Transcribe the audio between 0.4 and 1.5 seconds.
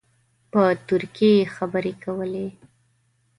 په ترکي